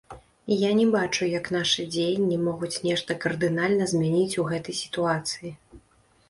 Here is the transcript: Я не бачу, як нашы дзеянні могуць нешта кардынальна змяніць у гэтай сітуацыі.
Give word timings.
Я 0.59 0.69
не 0.77 0.85
бачу, 0.93 1.27
як 1.33 1.49
нашы 1.55 1.85
дзеянні 1.95 2.39
могуць 2.47 2.71
нешта 2.87 3.17
кардынальна 3.27 3.89
змяніць 3.93 4.39
у 4.45 4.49
гэтай 4.51 4.75
сітуацыі. 4.81 5.55